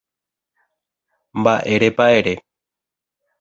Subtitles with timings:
[1.39, 2.35] Mba'érepa ere